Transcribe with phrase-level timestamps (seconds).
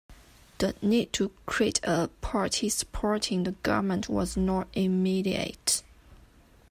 [0.57, 5.83] The need to create a party supporting the Government was not immediate.